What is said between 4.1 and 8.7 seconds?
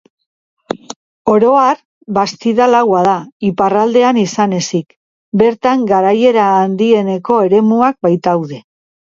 izan ezik, bertan garaiera handieneko eremuak baitaude.